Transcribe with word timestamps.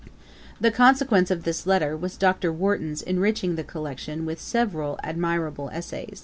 The 0.59 0.71
consequence 0.71 1.29
of 1.29 1.43
this 1.43 1.67
letter 1.67 1.95
was, 1.95 2.17
Dr. 2.17 2.51
Warton's 2.51 3.03
enriching 3.03 3.55
the 3.55 3.63
collection 3.63 4.25
with 4.25 4.41
several 4.41 4.99
admirable 5.03 5.69
essays. 5.69 6.19